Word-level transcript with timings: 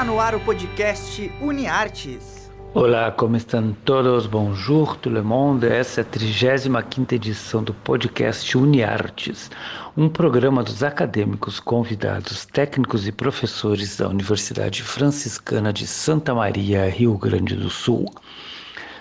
Está 0.00 0.10
no 0.10 0.18
ar 0.18 0.34
o 0.34 0.40
podcast 0.40 1.30
UniArtes. 1.42 2.50
Olá, 2.72 3.10
como 3.10 3.36
estão 3.36 3.76
todos? 3.84 4.26
Bonjour, 4.26 4.96
tout 4.96 5.12
le 5.12 5.20
monde. 5.20 5.66
Essa 5.66 6.00
é 6.00 6.02
a 6.02 6.06
35 6.06 7.14
edição 7.14 7.62
do 7.62 7.74
podcast 7.74 8.56
UniArtes, 8.56 9.50
um 9.94 10.08
programa 10.08 10.62
dos 10.62 10.82
acadêmicos, 10.82 11.60
convidados, 11.60 12.46
técnicos 12.46 13.06
e 13.06 13.12
professores 13.12 13.98
da 13.98 14.08
Universidade 14.08 14.82
Franciscana 14.82 15.70
de 15.70 15.86
Santa 15.86 16.34
Maria, 16.34 16.88
Rio 16.88 17.18
Grande 17.18 17.54
do 17.54 17.68
Sul. 17.68 18.06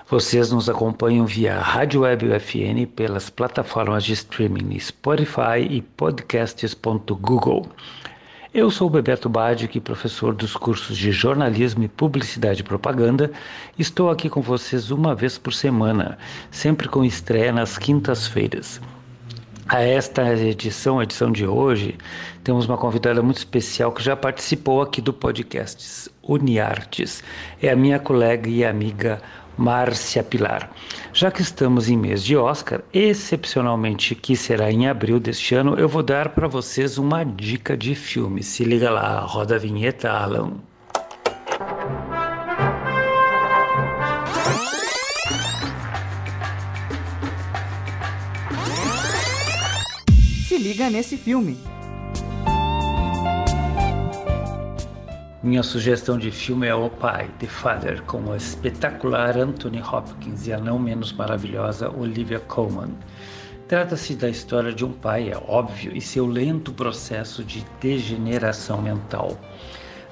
Vocês 0.09 0.51
nos 0.51 0.69
acompanham 0.69 1.25
via 1.25 1.61
Rádio 1.61 2.01
Web 2.01 2.27
UFN 2.27 2.85
pelas 2.93 3.29
plataformas 3.29 4.03
de 4.03 4.11
streaming 4.11 4.77
Spotify 4.77 5.61
e 5.61 5.81
podcasts.google. 5.81 7.69
Eu 8.51 8.71
sou 8.71 8.89
Bebeto 8.89 9.29
Badic, 9.29 9.79
professor 9.79 10.33
dos 10.33 10.55
cursos 10.55 10.97
de 10.97 11.11
jornalismo 11.11 11.83
e 11.83 11.87
publicidade 11.87 12.61
e 12.61 12.63
propaganda. 12.63 13.31
Estou 13.77 14.09
aqui 14.09 14.27
com 14.27 14.41
vocês 14.41 14.89
uma 14.89 15.13
vez 15.13 15.37
por 15.37 15.53
semana, 15.53 16.17
sempre 16.49 16.89
com 16.89 17.05
estreia 17.05 17.51
nas 17.51 17.77
quintas-feiras. 17.77 18.81
A 19.67 19.83
esta 19.83 20.33
edição, 20.35 20.99
a 20.99 21.03
edição 21.03 21.31
de 21.31 21.45
hoje, 21.45 21.95
temos 22.43 22.65
uma 22.65 22.75
convidada 22.75 23.21
muito 23.21 23.37
especial 23.37 23.91
que 23.91 24.01
já 24.01 24.15
participou 24.15 24.81
aqui 24.81 24.99
do 24.99 25.13
podcast 25.13 26.09
Uniartes. 26.23 27.23
É 27.61 27.69
a 27.69 27.75
minha 27.75 27.99
colega 27.99 28.49
e 28.49 28.65
amiga 28.65 29.21
Márcia 29.59 30.23
Pilar. 30.23 30.71
Já 31.11 31.29
que 31.29 31.41
estamos 31.41 31.89
em 31.89 31.97
mês 31.97 32.23
de 32.23 32.37
Oscar, 32.37 32.81
excepcionalmente 32.93 34.15
que 34.15 34.33
será 34.37 34.71
em 34.71 34.87
abril 34.87 35.19
deste 35.19 35.53
ano, 35.53 35.75
eu 35.77 35.89
vou 35.89 36.01
dar 36.01 36.29
para 36.29 36.47
vocês 36.47 36.97
uma 36.97 37.25
dica 37.25 37.75
de 37.75 37.93
filme. 37.93 38.41
Se 38.41 38.63
liga 38.63 38.89
lá, 38.89 39.19
roda 39.19 39.55
a 39.55 39.59
vinheta, 39.59 40.09
Alan. 40.09 40.53
Se 50.47 50.57
liga 50.57 50.89
nesse 50.89 51.17
filme. 51.17 51.68
Minha 55.41 55.63
sugestão 55.63 56.17
de 56.17 56.31
filme 56.31 56.67
é 56.67 56.75
O 56.75 56.89
Pai, 56.89 57.29
The 57.39 57.47
Father, 57.47 58.01
com 58.03 58.29
a 58.33 58.35
espetacular 58.35 59.37
Anthony 59.37 59.81
Hopkins 59.81 60.47
e 60.47 60.51
a 60.51 60.59
não 60.59 60.77
menos 60.77 61.13
maravilhosa 61.13 61.89
Olivia 61.89 62.41
Colman. 62.41 62.93
Trata-se 63.65 64.15
da 64.15 64.27
história 64.27 64.73
de 64.73 64.83
um 64.83 64.91
pai, 64.91 65.29
é 65.31 65.37
óbvio, 65.47 65.95
e 65.95 66.01
seu 66.01 66.25
lento 66.25 66.73
processo 66.73 67.41
de 67.41 67.65
degeneração 67.79 68.81
mental. 68.81 69.39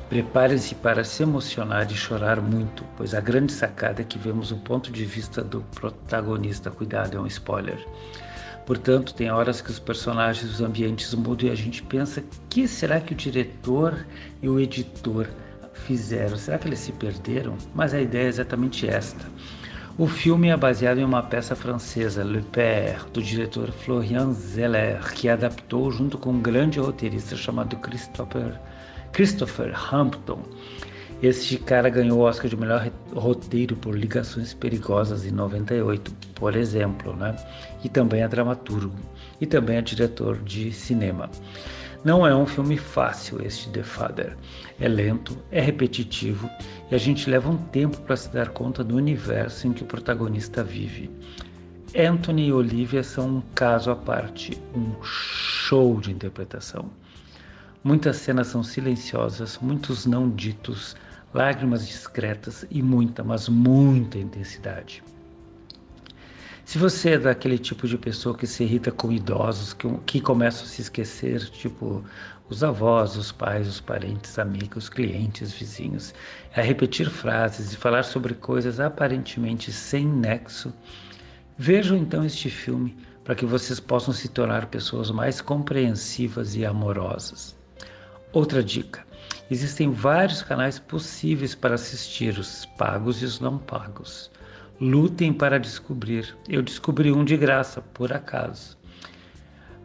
Preparem-se 0.07 0.75
para 0.75 1.03
se 1.03 1.23
emocionar 1.23 1.91
e 1.91 1.95
chorar 1.95 2.39
muito, 2.39 2.85
pois 2.95 3.13
a 3.13 3.19
grande 3.19 3.51
sacada 3.51 4.01
é 4.01 4.05
que 4.05 4.17
vemos 4.17 4.53
o 4.53 4.57
ponto 4.57 4.89
de 4.89 5.03
vista 5.03 5.43
do 5.43 5.59
protagonista. 5.75 6.71
Cuidado, 6.71 7.17
é 7.17 7.19
um 7.19 7.27
spoiler. 7.27 7.85
Portanto, 8.67 9.13
tem 9.13 9.31
horas 9.31 9.61
que 9.61 9.71
os 9.71 9.79
personagens, 9.79 10.51
os 10.51 10.59
ambientes 10.59 11.13
mudam 11.13 11.47
e 11.47 11.51
a 11.51 11.55
gente 11.55 11.81
pensa: 11.81 12.21
que 12.49 12.67
será 12.67 12.99
que 12.99 13.13
o 13.13 13.15
diretor 13.15 14.05
e 14.41 14.49
o 14.49 14.59
editor 14.59 15.25
fizeram? 15.73 16.37
Será 16.37 16.57
que 16.57 16.67
eles 16.67 16.79
se 16.79 16.91
perderam? 16.91 17.57
Mas 17.73 17.93
a 17.93 18.01
ideia 18.01 18.25
é 18.25 18.27
exatamente 18.27 18.85
esta. 18.85 19.25
O 19.97 20.05
filme 20.05 20.49
é 20.49 20.57
baseado 20.57 20.97
em 20.97 21.05
uma 21.05 21.23
peça 21.23 21.55
francesa, 21.55 22.25
Le 22.25 22.41
Père, 22.41 23.05
do 23.13 23.23
diretor 23.23 23.71
Florian 23.71 24.33
Zeller, 24.33 25.01
que 25.13 25.29
adaptou 25.29 25.89
junto 25.89 26.17
com 26.17 26.31
um 26.31 26.41
grande 26.41 26.77
roteirista 26.77 27.37
chamado 27.37 27.77
Christopher, 27.77 28.59
Christopher 29.13 29.73
Hampton. 29.93 30.41
Este 31.23 31.57
cara 31.57 31.89
ganhou 31.89 32.19
o 32.19 32.23
Oscar 32.23 32.49
de 32.49 32.57
melhor 32.57 32.91
roteiro 33.19 33.75
por 33.75 33.97
Ligações 33.97 34.53
Perigosas 34.53 35.25
em 35.25 35.31
98, 35.31 36.11
por 36.35 36.55
exemplo, 36.55 37.15
né? 37.15 37.35
E 37.83 37.89
também 37.89 38.21
é 38.21 38.27
dramaturgo 38.27 38.95
e 39.39 39.45
também 39.45 39.77
é 39.77 39.81
diretor 39.81 40.37
de 40.37 40.71
cinema. 40.71 41.29
Não 42.03 42.25
é 42.25 42.35
um 42.35 42.45
filme 42.45 42.77
fácil 42.77 43.45
este 43.45 43.69
The 43.69 43.83
Father. 43.83 44.37
É 44.79 44.87
lento, 44.87 45.37
é 45.51 45.59
repetitivo 45.59 46.49
e 46.91 46.95
a 46.95 46.97
gente 46.97 47.29
leva 47.29 47.49
um 47.49 47.57
tempo 47.57 47.99
para 48.01 48.15
se 48.15 48.31
dar 48.31 48.49
conta 48.49 48.83
do 48.83 48.95
universo 48.95 49.67
em 49.67 49.73
que 49.73 49.83
o 49.83 49.87
protagonista 49.87 50.63
vive. 50.63 51.09
Anthony 51.95 52.47
e 52.47 52.53
Olivia 52.53 53.03
são 53.03 53.37
um 53.37 53.41
caso 53.55 53.89
à 53.89 53.95
parte, 53.95 54.57
um 54.75 55.03
show 55.03 55.99
de 55.99 56.11
interpretação. 56.11 56.91
Muitas 57.83 58.17
cenas 58.17 58.47
são 58.47 58.61
silenciosas, 58.63 59.57
muitos 59.61 60.05
não 60.05 60.29
ditos, 60.29 60.95
lágrimas 61.33 61.87
discretas 61.87 62.65
e 62.69 62.81
muita, 62.81 63.23
mas 63.23 63.49
muita 63.49 64.17
intensidade. 64.17 65.03
Se 66.67 66.77
você 66.77 67.11
é 67.11 67.17
daquele 67.17 67.57
tipo 67.57 67.87
de 67.87 67.97
pessoa 67.97 68.37
que 68.37 68.45
se 68.45 68.63
irrita 68.63 68.91
com 68.91 69.09
idosos, 69.11 69.73
que, 69.73 69.87
que 70.05 70.19
começam 70.19 70.63
a 70.63 70.67
se 70.67 70.81
esquecer, 70.81 71.39
tipo 71.49 72.03
os 72.49 72.63
avós, 72.63 73.15
os 73.15 73.31
pais, 73.31 73.67
os 73.67 73.79
parentes, 73.79 74.37
amigos, 74.39 74.89
clientes, 74.89 75.51
vizinhos, 75.51 76.13
a 76.55 76.61
repetir 76.61 77.09
frases 77.09 77.73
e 77.73 77.77
falar 77.77 78.03
sobre 78.03 78.33
coisas 78.33 78.79
aparentemente 78.79 79.71
sem 79.71 80.05
nexo, 80.05 80.73
vejam 81.57 81.97
então 81.97 82.25
este 82.25 82.49
filme 82.49 82.97
para 83.23 83.35
que 83.35 83.45
vocês 83.45 83.79
possam 83.79 84.13
se 84.13 84.29
tornar 84.29 84.67
pessoas 84.67 85.11
mais 85.11 85.41
compreensivas 85.41 86.55
e 86.55 86.65
amorosas. 86.65 87.55
Outra 88.31 88.63
dica: 88.63 89.05
Existem 89.49 89.91
vários 89.91 90.41
canais 90.41 90.77
possíveis 90.77 91.55
para 91.55 91.75
assistir, 91.75 92.37
os 92.37 92.65
pagos 92.77 93.21
e 93.21 93.25
os 93.25 93.39
não 93.39 93.57
pagos. 93.57 94.29
Lutem 94.79 95.31
para 95.31 95.57
descobrir. 95.57 96.35
Eu 96.49 96.61
descobri 96.61 97.11
um 97.13 97.23
de 97.23 97.37
graça, 97.37 97.81
por 97.93 98.11
acaso. 98.11 98.77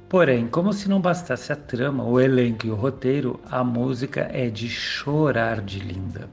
Porém, 0.09 0.49
como 0.49 0.73
se 0.73 0.89
não 0.89 1.01
bastasse 1.01 1.53
a 1.53 1.57
trama, 1.57 2.05
o 2.05 2.21
elenco 2.21 2.67
e 2.67 2.71
o 2.71 2.75
roteiro, 2.75 3.41
a 3.49 3.63
música 3.63 4.29
é 4.33 4.51
de 4.51 4.69
chorar 4.69 5.61
de 5.61 5.79
linda. 5.79 6.29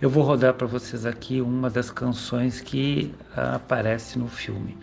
Eu 0.00 0.10
vou 0.10 0.24
rodar 0.24 0.54
para 0.54 0.66
vocês 0.66 1.06
aqui 1.06 1.40
uma 1.40 1.70
das 1.70 1.90
canções 1.90 2.60
que 2.60 3.14
aparece 3.36 4.18
no 4.18 4.28
filme 4.28 4.76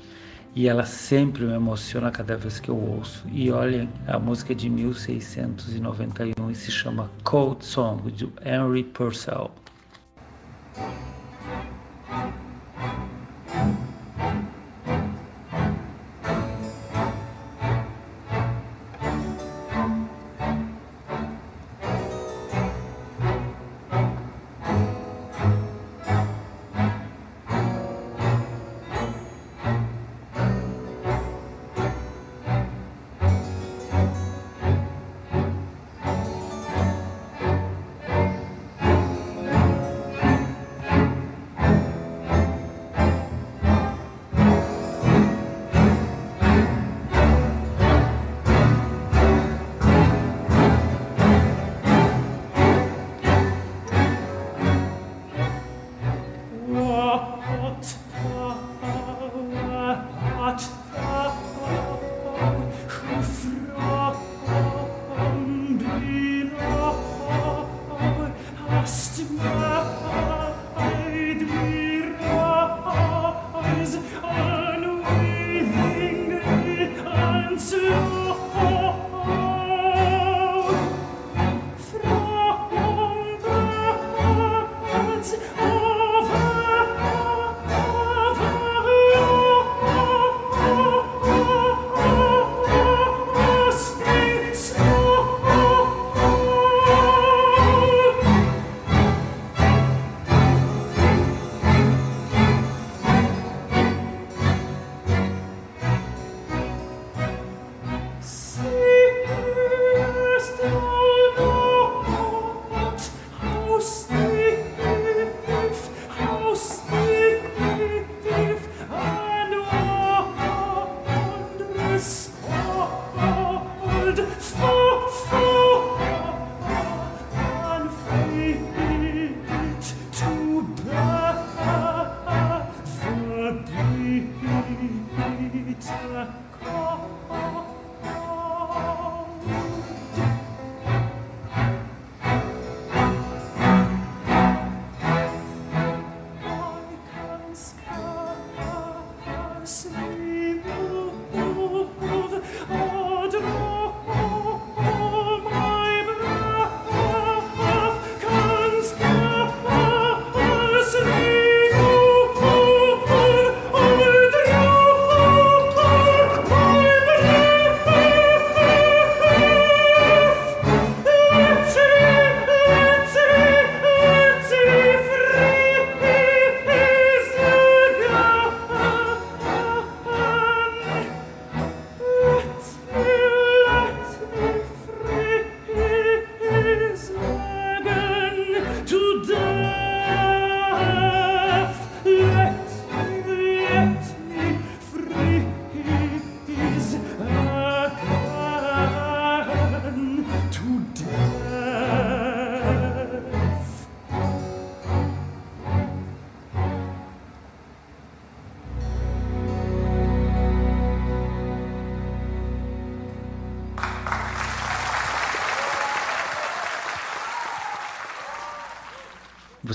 e 0.55 0.69
ela 0.69 0.85
sempre 0.85 1.43
me 1.43 1.53
emociona 1.53 2.09
cada 2.09 2.37
vez 2.37 2.59
que 2.59 2.69
eu 2.69 2.77
ouço. 2.77 3.25
E 3.29 3.51
olhem, 3.51 3.89
a 4.07 4.17
música 4.17 4.53
é 4.53 4.55
de 4.55 4.69
1691 4.69 6.49
e 6.49 6.55
se 6.55 6.71
chama 6.71 7.11
Cold 7.25 7.63
Song, 7.65 8.09
de 8.09 8.29
Henry 8.45 8.85
Purcell. 8.85 9.51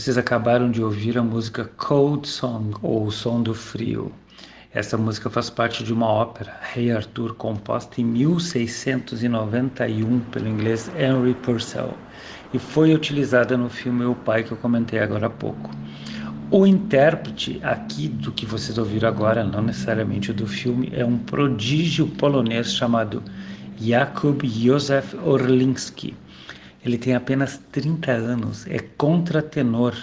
Vocês 0.00 0.16
acabaram 0.16 0.70
de 0.70 0.82
ouvir 0.82 1.18
a 1.18 1.22
música 1.22 1.70
Cold 1.76 2.26
Song, 2.26 2.74
ou 2.80 3.04
O 3.04 3.10
Som 3.10 3.42
do 3.42 3.52
Frio. 3.52 4.10
Essa 4.72 4.96
música 4.96 5.28
faz 5.28 5.50
parte 5.50 5.84
de 5.84 5.92
uma 5.92 6.06
ópera, 6.06 6.58
Rei 6.72 6.90
Arthur, 6.90 7.34
composta 7.34 8.00
em 8.00 8.04
1691 8.04 10.20
pelo 10.20 10.48
inglês 10.48 10.90
Henry 10.98 11.34
Purcell 11.34 11.92
e 12.54 12.58
foi 12.58 12.94
utilizada 12.94 13.58
no 13.58 13.68
filme 13.68 14.06
O 14.06 14.14
Pai 14.14 14.42
que 14.42 14.52
eu 14.52 14.56
comentei 14.56 15.00
agora 15.00 15.26
há 15.26 15.30
pouco. 15.30 15.70
O 16.50 16.66
intérprete 16.66 17.60
aqui 17.62 18.08
do 18.08 18.32
que 18.32 18.46
vocês 18.46 18.78
ouviram 18.78 19.06
agora, 19.06 19.44
não 19.44 19.60
necessariamente 19.60 20.32
do 20.32 20.46
filme, 20.46 20.90
é 20.94 21.04
um 21.04 21.18
prodígio 21.18 22.06
polonês 22.06 22.72
chamado 22.72 23.22
Jakub 23.78 24.48
Józef 24.48 25.14
Orlinski 25.18 26.16
ele 26.84 26.96
tem 26.96 27.14
apenas 27.14 27.60
30 27.72 28.10
anos, 28.10 28.66
é 28.66 28.78
contratenor. 28.78 29.94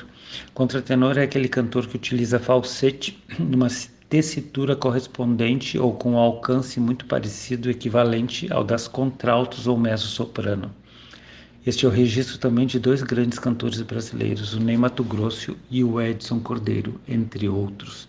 Contratenor 0.53 1.17
é 1.17 1.23
aquele 1.23 1.47
cantor 1.47 1.87
que 1.87 1.95
utiliza 1.95 2.39
falsete 2.39 3.23
numa 3.39 3.67
tessitura 4.09 4.75
correspondente 4.75 5.77
ou 5.77 5.93
com 5.93 6.11
um 6.11 6.17
alcance 6.17 6.79
muito 6.79 7.05
parecido, 7.05 7.69
equivalente 7.69 8.51
ao 8.53 8.63
das 8.63 8.87
contraltos 8.87 9.67
ou 9.67 9.77
mezzo-soprano. 9.77 10.71
Este 11.65 11.85
é 11.85 11.89
o 11.89 11.91
registro 11.91 12.37
também 12.37 12.65
de 12.65 12.79
dois 12.79 13.03
grandes 13.03 13.39
cantores 13.39 13.81
brasileiros, 13.81 14.53
o 14.53 14.59
Ney 14.59 14.77
Mato 14.77 15.03
Grosso 15.03 15.57
e 15.69 15.83
o 15.83 15.99
Edson 15.99 16.39
Cordeiro, 16.39 17.01
entre 17.05 17.49
outros. 17.49 18.07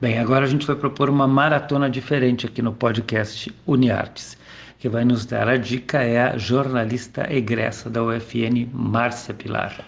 Bem, 0.00 0.18
agora 0.18 0.44
a 0.44 0.48
gente 0.48 0.66
vai 0.66 0.76
propor 0.76 1.08
uma 1.08 1.26
maratona 1.26 1.90
diferente 1.90 2.46
aqui 2.46 2.60
no 2.60 2.72
podcast 2.72 3.52
Uniartes 3.66 4.36
que 4.84 4.88
vai 4.90 5.02
nos 5.02 5.24
dar 5.24 5.48
a 5.48 5.56
dica 5.56 6.02
é 6.02 6.20
a 6.20 6.36
jornalista 6.36 7.26
egressa 7.32 7.88
da 7.88 8.02
UFN, 8.02 8.68
Márcia 8.70 9.32
Pilar. 9.32 9.82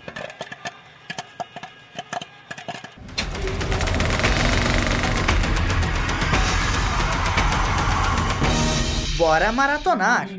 Bora 9.19 9.52
maratonar! 9.52 10.31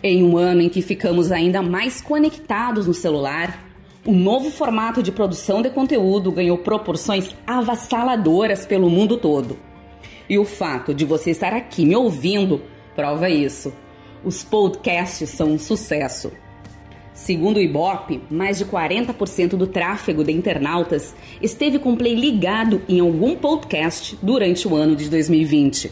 Em 0.00 0.22
um 0.22 0.36
ano 0.36 0.60
em 0.60 0.68
que 0.68 0.80
ficamos 0.80 1.32
ainda 1.32 1.60
mais 1.60 2.00
conectados 2.00 2.86
no 2.86 2.94
celular, 2.94 3.58
o 4.06 4.12
novo 4.12 4.50
formato 4.50 5.02
de 5.02 5.10
produção 5.10 5.62
de 5.62 5.70
conteúdo 5.70 6.30
ganhou 6.30 6.58
proporções 6.58 7.34
avassaladoras 7.46 8.66
pelo 8.66 8.90
mundo 8.90 9.16
todo. 9.16 9.56
E 10.28 10.38
o 10.38 10.44
fato 10.44 10.92
de 10.92 11.06
você 11.06 11.30
estar 11.30 11.54
aqui 11.54 11.86
me 11.86 11.96
ouvindo 11.96 12.62
prova 12.94 13.30
isso. 13.30 13.72
Os 14.22 14.44
podcasts 14.44 15.30
são 15.30 15.52
um 15.52 15.58
sucesso. 15.58 16.30
Segundo 17.14 17.56
o 17.56 17.60
Ibope, 17.60 18.22
mais 18.30 18.58
de 18.58 18.66
40% 18.66 19.50
do 19.50 19.66
tráfego 19.66 20.22
de 20.22 20.32
internautas 20.32 21.14
esteve 21.40 21.78
com 21.78 21.96
play 21.96 22.14
ligado 22.14 22.82
em 22.88 23.00
algum 23.00 23.36
podcast 23.36 24.18
durante 24.20 24.68
o 24.68 24.74
ano 24.74 24.94
de 24.96 25.08
2020. 25.08 25.90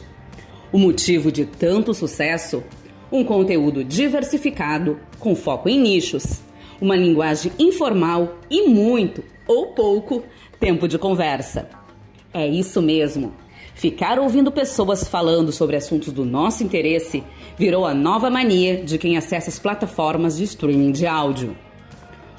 O 0.70 0.78
motivo 0.78 1.32
de 1.32 1.46
tanto 1.46 1.94
sucesso? 1.94 2.62
Um 3.10 3.24
conteúdo 3.24 3.84
diversificado, 3.84 4.98
com 5.18 5.34
foco 5.34 5.68
em 5.68 5.78
nichos 5.78 6.42
uma 6.82 6.96
linguagem 6.96 7.52
informal 7.60 8.38
e 8.50 8.68
muito 8.68 9.22
ou 9.46 9.68
pouco 9.68 10.24
tempo 10.58 10.88
de 10.88 10.98
conversa. 10.98 11.68
É 12.34 12.44
isso 12.44 12.82
mesmo. 12.82 13.32
Ficar 13.72 14.18
ouvindo 14.18 14.50
pessoas 14.50 15.06
falando 15.06 15.52
sobre 15.52 15.76
assuntos 15.76 16.12
do 16.12 16.24
nosso 16.24 16.64
interesse 16.64 17.22
virou 17.56 17.86
a 17.86 17.94
nova 17.94 18.28
mania 18.28 18.82
de 18.82 18.98
quem 18.98 19.16
acessa 19.16 19.48
as 19.48 19.60
plataformas 19.60 20.36
de 20.36 20.42
streaming 20.42 20.90
de 20.90 21.06
áudio. 21.06 21.56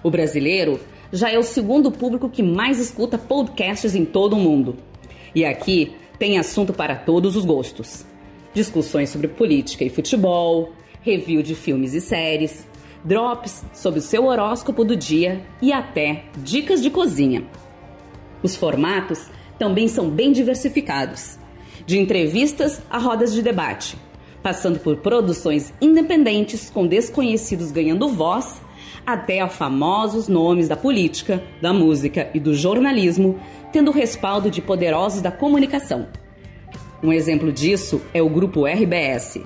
O 0.04 0.12
brasileiro 0.12 0.78
já 1.12 1.32
é 1.32 1.40
o 1.40 1.44
segundo 1.44 1.90
público 1.90 2.30
que 2.30 2.44
mais 2.44 2.80
escuta 2.80 3.18
podcasts 3.18 3.96
em 3.96 4.04
todo 4.04 4.34
o 4.34 4.40
mundo. 4.40 4.76
E 5.34 5.46
aqui 5.46 5.94
tem 6.20 6.38
assunto 6.38 6.74
para 6.74 6.98
todos 6.98 7.38
os 7.38 7.46
gostos: 7.46 8.06
discussões 8.54 9.10
sobre 9.10 9.30
política 9.30 9.86
e 9.86 9.90
futebol, 9.90 10.74
review 11.02 11.42
de 11.42 11.56
filmes 11.56 11.94
e 11.94 12.02
séries, 12.02 12.68
drops 13.04 13.64
sobre 13.74 14.00
o 14.00 14.04
seu 14.04 14.26
horóscopo 14.26 14.84
do 14.84 14.96
dia 14.96 15.42
e 15.62 15.72
até 15.72 16.26
dicas 16.38 16.82
de 16.82 16.90
cozinha. 16.90 17.46
Os 18.42 18.56
formatos 18.56 19.28
também 19.58 19.88
são 19.88 20.10
bem 20.10 20.32
diversificados, 20.32 21.38
de 21.86 22.00
entrevistas 22.00 22.82
a 22.90 22.98
rodas 22.98 23.34
de 23.34 23.42
debate, 23.42 23.98
passando 24.42 24.80
por 24.80 24.98
produções 24.98 25.74
independentes 25.82 26.70
com 26.70 26.86
desconhecidos 26.86 27.72
ganhando 27.72 28.10
voz, 28.10 28.62
até 29.06 29.42
a 29.42 29.50
famosos 29.50 30.28
nomes 30.28 30.68
da 30.68 30.78
política, 30.78 31.44
da 31.62 31.74
música 31.74 32.30
e 32.34 32.40
do 32.40 32.54
jornalismo, 32.54 33.40
tendo 33.72 33.92
respaldo 33.92 34.50
de 34.50 34.62
poderosos 34.62 35.22
da 35.22 35.32
comunicação. 35.32 36.08
Um 37.02 37.12
exemplo 37.12 37.52
disso 37.52 38.02
é 38.14 38.22
o 38.22 38.30
grupo 38.30 38.66
RBS, 38.66 39.42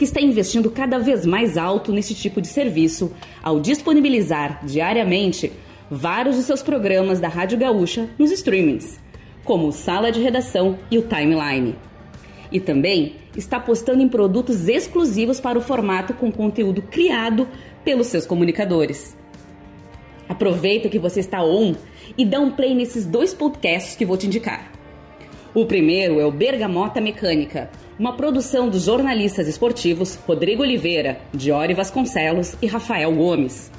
que 0.00 0.04
está 0.04 0.18
investindo 0.18 0.70
cada 0.70 0.98
vez 0.98 1.26
mais 1.26 1.58
alto 1.58 1.92
nesse 1.92 2.14
tipo 2.14 2.40
de 2.40 2.48
serviço 2.48 3.12
ao 3.42 3.60
disponibilizar 3.60 4.64
diariamente 4.64 5.52
vários 5.90 6.36
de 6.36 6.42
seus 6.42 6.62
programas 6.62 7.20
da 7.20 7.28
Rádio 7.28 7.58
Gaúcha 7.58 8.08
nos 8.18 8.30
streamings, 8.30 8.98
como 9.44 9.70
Sala 9.70 10.10
de 10.10 10.18
Redação 10.18 10.78
e 10.90 10.96
o 10.96 11.02
Timeline. 11.02 11.76
E 12.50 12.58
também 12.58 13.16
está 13.36 13.58
apostando 13.58 14.00
em 14.02 14.08
produtos 14.08 14.68
exclusivos 14.68 15.38
para 15.38 15.58
o 15.58 15.62
formato 15.62 16.14
com 16.14 16.32
conteúdo 16.32 16.80
criado 16.80 17.46
pelos 17.84 18.06
seus 18.06 18.24
comunicadores. 18.24 19.14
Aproveita 20.26 20.88
que 20.88 20.98
você 20.98 21.20
está 21.20 21.44
on 21.44 21.74
e 22.16 22.24
dá 22.24 22.40
um 22.40 22.50
play 22.50 22.74
nesses 22.74 23.04
dois 23.04 23.34
podcasts 23.34 23.96
que 23.96 24.06
vou 24.06 24.16
te 24.16 24.26
indicar. 24.26 24.72
O 25.52 25.66
primeiro 25.66 26.18
é 26.18 26.24
o 26.24 26.32
Bergamota 26.32 27.02
Mecânica, 27.02 27.68
uma 28.00 28.14
produção 28.14 28.70
dos 28.70 28.84
jornalistas 28.84 29.46
esportivos 29.46 30.18
Rodrigo 30.26 30.62
Oliveira, 30.62 31.20
Diori 31.34 31.74
Vasconcelos 31.74 32.56
e 32.62 32.66
Rafael 32.66 33.14
Gomes, 33.14 33.70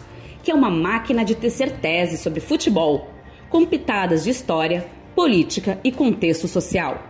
que 0.44 0.51
é 0.51 0.54
uma 0.54 0.70
máquina 0.70 1.25
de 1.25 1.34
tecer 1.34 1.72
teses 1.80 2.20
sobre 2.20 2.40
futebol, 2.40 3.10
com 3.50 3.66
pitadas 3.66 4.24
de 4.24 4.30
história, 4.30 4.86
política 5.16 5.80
e 5.84 5.92
contexto 5.92 6.48
social. 6.48 7.01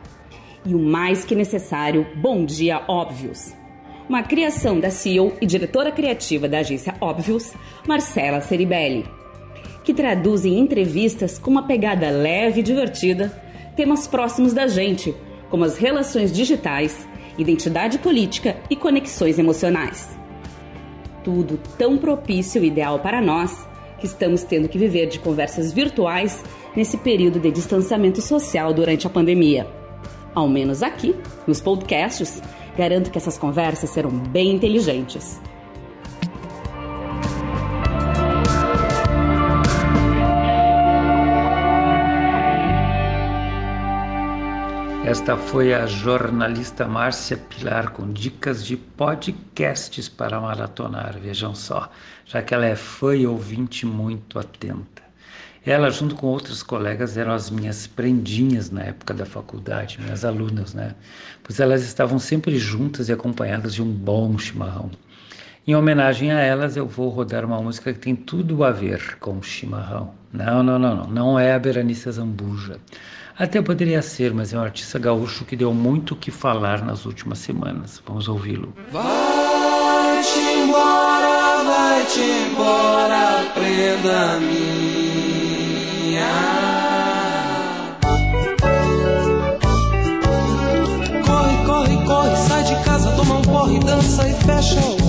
E 0.65 0.74
o 0.74 0.80
mais 0.80 1.25
que 1.25 1.36
necessário, 1.36 2.08
Bom 2.15 2.46
Dia 2.46 2.82
Óbvios, 2.88 3.53
uma 4.08 4.24
criação 4.24 4.80
da 4.80 4.89
CEO 4.89 5.34
e 5.41 5.46
diretora 5.46 5.91
criativa 5.91 6.48
da 6.48 6.60
agência 6.60 6.96
Óbvios, 7.01 7.53
Marcela 7.86 8.39
Ceribelli, 8.39 9.03
que 9.84 9.94
traduz 9.94 10.46
em 10.46 10.58
entrevistas 10.58 11.38
com 11.38 11.51
uma 11.51 11.68
pegada 11.68 12.10
leve 12.10 12.62
e 12.62 12.63
divertida 12.63 13.38
temas 13.75 14.08
próximos 14.08 14.53
da 14.53 14.65
gente, 14.68 15.13
como 15.51 15.65
as 15.65 15.77
relações 15.77 16.31
digitais, 16.31 17.08
identidade 17.38 18.00
política 18.00 18.58
e 18.70 18.75
conexões 18.75 19.38
emocionais. 19.38 20.17
Tudo 21.24 21.60
tão 21.77 21.98
propício 21.98 22.63
e 22.63 22.67
ideal 22.67 23.00
para 23.00 23.22
nós 23.22 23.67
que 24.00 24.08
estamos 24.08 24.43
tendo 24.43 24.67
que 24.67 24.79
viver 24.79 25.08
de 25.08 25.20
conversas 25.20 25.72
virtuais 25.72 26.43
nesse 26.75 26.98
período 26.98 27.39
de 27.39 27.51
distanciamento 27.51 28.22
social 28.22 28.74
durante 28.74 29.05
a 29.05 29.10
pandemia. 29.10 29.67
Ao 30.34 30.48
menos 30.48 30.81
aqui, 30.81 31.13
nos 31.46 31.60
podcasts, 31.60 32.41
garanto 32.75 33.12
que 33.12 33.17
essas 33.17 33.38
conversas 33.38 33.89
serão 33.91 34.10
bem 34.10 34.51
inteligentes. 34.51 35.39
Esta 45.12 45.36
foi 45.36 45.74
a 45.74 45.86
jornalista 45.86 46.88
Márcia 46.88 47.36
Pilar 47.36 47.91
com 47.91 48.13
dicas 48.13 48.65
de 48.65 48.77
podcasts 48.77 50.08
para 50.08 50.39
maratonar, 50.39 51.20
vejam 51.20 51.53
só, 51.53 51.91
já 52.25 52.41
que 52.41 52.53
ela 52.53 52.65
é 52.65 52.77
fã 52.77 53.13
e 53.13 53.27
ouvinte 53.27 53.86
muito 53.86 54.39
atenta. 54.39 55.01
Ela, 55.65 55.89
junto 55.89 56.15
com 56.15 56.27
outros 56.27 56.63
colegas, 56.63 57.18
eram 57.18 57.34
as 57.34 57.50
minhas 57.50 57.88
prendinhas 57.88 58.72
na 58.72 58.84
época 58.84 59.13
da 59.13 59.25
faculdade, 59.25 60.00
minhas 60.00 60.24
alunas, 60.24 60.74
né? 60.74 60.96
Pois 61.44 61.60
elas 61.60 61.84
estavam 61.84 62.18
sempre 62.18 62.58
juntas 62.58 63.10
e 63.10 63.12
acompanhadas 63.12 63.74
de 63.74 63.84
um 63.84 63.91
bom 63.91 64.38
chimarrão. 64.38 64.89
Em 65.68 65.75
homenagem 65.75 66.32
a 66.32 66.39
elas, 66.39 66.77
eu 66.77 66.88
vou 66.88 67.10
rodar 67.10 67.44
uma 67.44 67.62
música 67.62 67.91
que 67.91 68.00
tem 68.00 68.15
tudo 68.15 68.63
a 68.63 68.72
ver 68.72 69.18
com 69.20 69.44
chimarrão. 69.44 70.13
Não, 70.32 70.63
não, 70.63 70.80
não, 70.80 70.96
não, 70.96 71.08
não 71.08 71.38
é 71.38 71.53
a 71.53 71.60
Berenice 71.60 72.10
Zambuja. 72.10 72.80
Até 73.38 73.61
poderia 73.61 74.01
ser, 74.01 74.33
mas 74.33 74.53
é 74.53 74.57
um 74.57 74.61
artista 74.61 75.00
gaúcho 75.00 75.45
que 75.45 75.55
deu 75.55 75.73
muito 75.73 76.13
o 76.13 76.17
que 76.17 76.31
falar 76.31 76.83
nas 76.83 77.05
últimas 77.05 77.39
semanas. 77.39 78.01
Vamos 78.05 78.27
ouvi-lo. 78.27 78.73
Vai-te 78.91 80.39
embora, 80.39 81.63
vai-te 81.63 82.19
embora, 82.19 83.43
prenda 83.53 84.39
minha. 84.39 85.11
Corre, 91.25 91.65
corre, 91.65 92.05
corre, 92.05 92.35
sai 92.35 92.63
de 92.63 92.75
casa, 92.83 93.11
toma 93.15 93.35
um 93.35 93.41
porre, 93.41 93.79
dança 93.79 94.27
e 94.27 94.33
fecha 94.33 94.79
o 94.79 95.00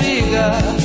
linha 0.00 0.75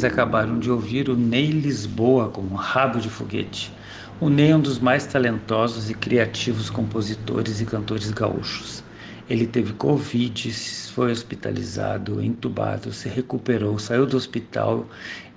Vocês 0.00 0.14
acabaram 0.14 0.58
de 0.58 0.70
ouvir 0.70 1.10
o 1.10 1.14
Ney 1.14 1.50
Lisboa 1.50 2.30
com 2.30 2.40
um 2.40 2.54
rabo 2.54 2.98
de 2.98 3.10
foguete. 3.10 3.70
O 4.18 4.30
Ney 4.30 4.50
é 4.50 4.56
um 4.56 4.60
dos 4.60 4.78
mais 4.78 5.04
talentosos 5.04 5.90
e 5.90 5.94
criativos 5.94 6.70
compositores 6.70 7.60
e 7.60 7.66
cantores 7.66 8.10
gaúchos. 8.10 8.82
Ele 9.28 9.46
teve 9.46 9.74
Covid, 9.74 10.54
foi 10.94 11.12
hospitalizado, 11.12 12.22
entubado, 12.22 12.94
se 12.94 13.10
recuperou, 13.10 13.78
saiu 13.78 14.06
do 14.06 14.16
hospital 14.16 14.88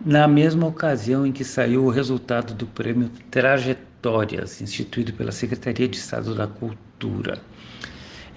na 0.05 0.29
mesma 0.29 0.65
ocasião 0.65 1.25
em 1.25 1.33
que 1.33 1.43
saiu 1.43 1.83
o 1.83 1.89
resultado 1.89 2.53
do 2.53 2.65
prêmio 2.65 3.11
Trajetórias, 3.29 4.61
instituído 4.61 5.11
pela 5.11 5.33
Secretaria 5.33 5.89
de 5.89 5.97
Estado 5.97 6.33
da 6.33 6.47
Cultura. 6.47 7.37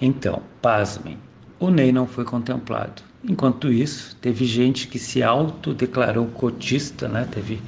Então, 0.01 0.41
pasmem, 0.61 1.17
o 1.57 1.69
Ney 1.69 1.93
não 1.93 2.05
foi 2.05 2.25
contemplado. 2.25 3.06
Enquanto 3.23 3.71
isso, 3.71 4.15
teve 4.17 4.45
gente 4.45 4.87
que 4.87 4.99
se 4.99 5.21
autodeclarou 5.23 6.31
cotista, 6.31 7.07
né? 7.07 7.25
Teve 7.25 7.67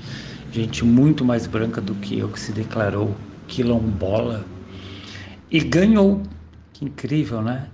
gente 0.50 0.86
muito 0.86 1.26
mais 1.26 1.48
branca 1.48 1.82
do 1.82 1.96
que 1.96 2.18
eu 2.18 2.32
que 2.32 2.40
se 2.40 2.54
declarou 2.54 3.28
quilombola 3.48 4.52
e 5.50 5.60
ganhou. 5.62 6.24
Que 6.74 6.86
incrível, 6.86 7.42
né? 7.42 7.72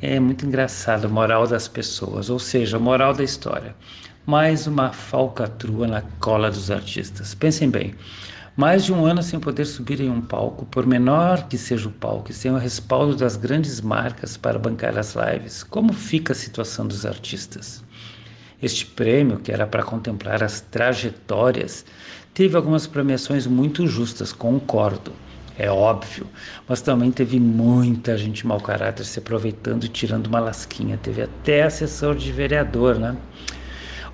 é 0.00 0.20
muito 0.20 0.46
engraçado, 0.46 1.10
moral 1.10 1.46
das 1.46 1.66
pessoas, 1.68 2.30
ou 2.30 2.38
seja, 2.38 2.78
moral 2.78 3.12
da 3.14 3.24
história. 3.24 3.76
Mais 4.24 4.66
uma 4.66 4.92
falcatrua 4.92 5.86
na 5.88 6.02
cola 6.02 6.50
dos 6.50 6.70
artistas. 6.70 7.34
Pensem 7.34 7.70
bem, 7.70 7.94
mais 8.58 8.84
de 8.84 8.92
um 8.92 9.06
ano 9.06 9.22
sem 9.22 9.38
poder 9.38 9.64
subir 9.66 10.00
em 10.00 10.10
um 10.10 10.20
palco, 10.20 10.66
por 10.66 10.84
menor 10.84 11.46
que 11.46 11.56
seja 11.56 11.88
o 11.88 11.92
palco, 11.92 12.32
e 12.32 12.34
sem 12.34 12.50
o 12.50 12.58
respaldo 12.58 13.14
das 13.14 13.36
grandes 13.36 13.80
marcas 13.80 14.36
para 14.36 14.58
bancar 14.58 14.98
as 14.98 15.14
lives. 15.14 15.62
Como 15.62 15.92
fica 15.92 16.32
a 16.32 16.36
situação 16.36 16.84
dos 16.84 17.06
artistas? 17.06 17.84
Este 18.60 18.84
prêmio, 18.84 19.38
que 19.38 19.52
era 19.52 19.64
para 19.64 19.84
contemplar 19.84 20.42
as 20.42 20.60
trajetórias, 20.60 21.86
teve 22.34 22.56
algumas 22.56 22.84
premiações 22.84 23.46
muito 23.46 23.86
justas, 23.86 24.32
concordo 24.32 25.12
é 25.56 25.70
óbvio, 25.70 26.26
mas 26.68 26.80
também 26.80 27.10
teve 27.12 27.38
muita 27.38 28.16
gente 28.16 28.46
mau 28.46 28.60
caráter 28.60 29.04
se 29.04 29.18
aproveitando 29.18 29.84
e 29.84 29.88
tirando 29.88 30.28
uma 30.28 30.38
lasquinha. 30.38 30.96
Teve 30.96 31.22
até 31.22 31.64
assessor 31.64 32.14
de 32.14 32.30
vereador, 32.30 32.96
né? 32.96 33.16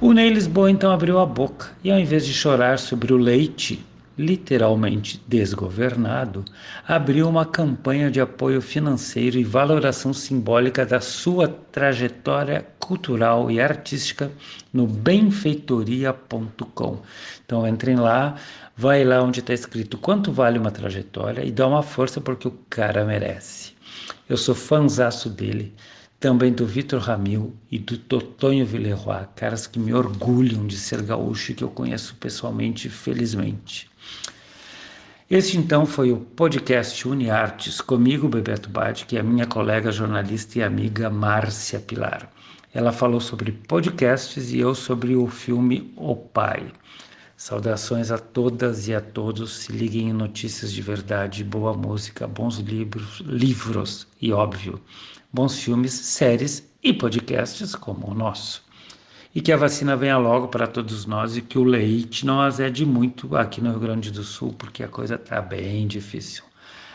O 0.00 0.12
Ney 0.12 0.30
Lisboa 0.30 0.70
então 0.70 0.90
abriu 0.90 1.18
a 1.18 1.26
boca 1.26 1.68
e, 1.84 1.90
ao 1.90 1.98
invés 1.98 2.24
de 2.24 2.32
chorar 2.32 2.78
sobre 2.78 3.12
o 3.12 3.18
leite, 3.18 3.84
literalmente 4.16 5.21
desgovernado, 5.26 6.44
abriu 6.87 7.28
uma 7.28 7.44
campanha 7.44 8.09
de 8.11 8.21
apoio 8.21 8.62
financeiro 8.62 9.38
e 9.38 9.44
valoração 9.44 10.12
simbólica 10.12 10.87
da 10.87 11.00
sua 11.00 11.49
trajetória 11.49 12.64
cultural 12.78 13.50
e 13.50 13.61
artística 13.61 14.30
no 14.73 14.87
benfeitoria.com. 14.87 17.02
Então 17.44 17.66
entrem 17.66 17.97
lá, 17.97 18.37
vai 18.76 19.02
lá 19.04 19.21
onde 19.23 19.40
está 19.40 19.52
escrito 19.52 19.99
quanto 19.99 20.30
vale 20.30 20.56
uma 20.59 20.71
trajetória 20.71 21.44
e 21.44 21.50
dá 21.50 21.66
uma 21.66 21.83
força 21.83 22.21
porque 22.21 22.47
o 22.47 22.56
cara 22.71 23.04
merece. 23.04 23.75
Eu 24.28 24.37
sou 24.37 24.54
fãzaço 24.54 25.28
dele, 25.28 25.75
também 26.25 26.54
do 26.54 26.64
Vitor 26.64 27.02
Ramil 27.02 27.54
e 27.71 27.78
do 27.78 27.99
Totonho 27.99 28.64
Villeroy, 28.64 29.26
caras 29.37 29.66
que 29.66 29.78
me 29.78 29.93
orgulham 29.93 30.66
de 30.66 30.75
ser 30.75 31.02
gaúcho 31.02 31.52
e 31.52 31.54
que 31.54 31.62
eu 31.62 31.69
conheço 31.69 32.14
pessoalmente, 32.14 32.88
felizmente. 32.88 33.90
Este 35.31 35.59
então 35.59 35.85
foi 35.85 36.12
o 36.12 36.16
podcast 36.16 37.07
UniArtes 37.07 37.83
comigo, 37.83 38.26
Bebeto 38.26 38.71
Bade, 38.71 39.04
que 39.04 39.19
é 39.19 39.21
a 39.21 39.23
minha 39.23 39.45
colega 39.45 39.93
jornalista 39.93 40.61
e 40.61 40.62
amiga 40.62 41.11
Márcia 41.11 41.78
Pilar. 41.78 42.26
Ela 42.73 42.90
falou 42.90 43.21
sobre 43.21 43.52
podcasts 43.52 44.50
e 44.50 44.59
eu 44.59 44.75
sobre 44.75 45.14
o 45.14 45.26
filme 45.26 45.93
O 45.95 46.17
Pai. 46.17 46.73
Saudações 47.45 48.11
a 48.11 48.17
todas 48.17 48.89
e 48.89 48.95
a 48.95 49.02
todos. 49.02 49.59
Se 49.59 49.71
liguem 49.71 50.09
em 50.09 50.13
notícias 50.15 50.73
de 50.73 50.80
verdade, 50.80 51.45
boa 51.45 51.75
música, 51.75 52.26
bons 52.26 52.57
livros, 52.57 53.21
livros 53.21 54.07
e, 54.19 54.33
óbvio, 54.33 54.80
bons 55.30 55.59
filmes, 55.59 55.93
séries 55.93 56.67
e 56.83 56.91
podcasts 56.91 57.75
como 57.75 58.11
o 58.11 58.15
nosso. 58.15 58.65
E 59.35 59.43
que 59.43 59.52
a 59.52 59.59
vacina 59.59 59.95
venha 59.95 60.17
logo 60.17 60.49
para 60.49 60.67
todos 60.67 61.04
nós 61.04 61.37
e 61.37 61.43
que 61.43 61.59
o 61.59 61.65
leite 61.65 62.25
não 62.25 62.41
azede 62.41 62.87
muito 62.87 63.37
aqui 63.37 63.61
no 63.61 63.73
Rio 63.73 63.80
Grande 63.80 64.11
do 64.11 64.25
Sul, 64.25 64.54
porque 64.57 64.83
a 64.83 64.89
coisa 64.89 65.17
está 65.17 65.43
bem 65.43 65.87
difícil. 65.87 66.45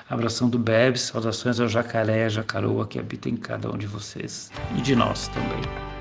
Abração 0.10 0.50
do 0.50 0.58
Bebes, 0.58 1.02
saudações 1.02 1.60
ao 1.60 1.68
jacaré 1.68 2.28
jacaroa 2.28 2.88
que 2.88 2.98
habitam 2.98 3.32
em 3.32 3.38
cada 3.38 3.72
um 3.72 3.78
de 3.78 3.86
vocês 3.86 4.52
e 4.76 4.82
de 4.82 4.96
nós 4.96 5.28
também. 5.28 5.99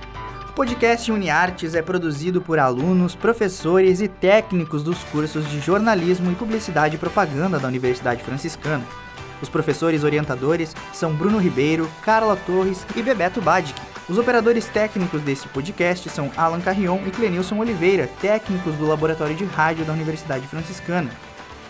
Podcast 0.59 1.13
UniArtes 1.13 1.77
é 1.77 1.81
produzido 1.81 2.43
por 2.43 2.59
alunos, 2.59 3.15
professores 3.15 4.01
e 4.01 4.09
técnicos 4.09 4.83
dos 4.83 5.05
cursos 5.05 5.49
de 5.49 5.61
jornalismo 5.61 6.33
e 6.33 6.35
publicidade 6.35 6.97
e 6.97 6.99
propaganda 6.99 7.61
da 7.61 7.69
Universidade 7.69 8.25
Franciscana. 8.25 8.85
Os 9.41 9.49
professores 9.49 10.03
orientadores 10.03 10.75
são 10.93 11.15
Bruno 11.15 11.39
Ribeiro, 11.39 11.89
Carla 12.05 12.35
Torres 12.35 12.85
e 12.97 13.03
Bebeto 13.05 13.41
Badic. 13.41 13.81
Os 14.09 14.19
operadores 14.19 14.67
técnicos 14.67 15.23
desse 15.23 15.47
podcast 15.47 16.11
são 16.11 16.29
Alan 16.37 16.61
Carrion 16.61 17.07
e 17.07 17.13
Clenilson 17.13 17.61
Oliveira, 17.61 18.11
técnicos 18.21 18.75
do 18.75 18.89
Laboratório 18.89 19.37
de 19.37 19.45
Rádio 19.45 19.85
da 19.85 19.93
Universidade 19.93 20.49
Franciscana. 20.49 21.13